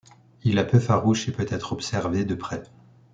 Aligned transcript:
Il 0.43 0.57
est 0.57 0.65
peu 0.65 0.79
farouche 0.79 1.27
et 1.29 1.31
peut 1.31 1.45
être 1.47 1.73
observé 1.73 2.25
de 2.25 2.33
près. 2.33 2.63